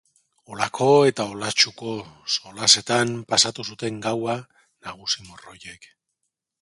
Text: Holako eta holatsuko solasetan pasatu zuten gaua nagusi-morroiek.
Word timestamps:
Holako 0.53 0.85
eta 1.09 1.25
holatsuko 1.33 1.91
solasetan 2.37 3.13
pasatu 3.35 3.67
zuten 3.75 4.01
gaua 4.07 4.35
nagusi-morroiek. 4.89 5.91